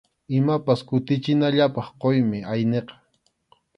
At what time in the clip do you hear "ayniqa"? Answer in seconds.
2.51-2.93